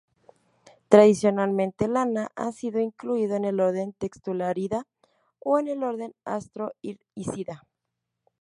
[0.89, 4.87] Tradicionalmente "Lana" ha sido incluido en el orden Textulariida
[5.37, 7.67] o en el orden Astrorhizida.